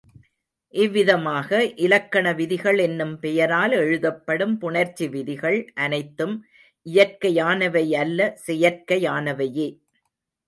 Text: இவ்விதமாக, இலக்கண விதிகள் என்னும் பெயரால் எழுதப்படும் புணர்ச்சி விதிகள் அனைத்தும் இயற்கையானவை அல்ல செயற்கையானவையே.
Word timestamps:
இவ்விதமாக, 0.73 1.49
இலக்கண 1.75 2.31
விதிகள் 2.33 2.77
என்னும் 2.77 3.19
பெயரால் 3.19 3.71
எழுதப்படும் 3.71 4.55
புணர்ச்சி 4.61 5.07
விதிகள் 5.09 5.59
அனைத்தும் 5.77 6.35
இயற்கையானவை 6.85 7.85
அல்ல 7.95 8.19
செயற்கையானவையே. 8.47 9.69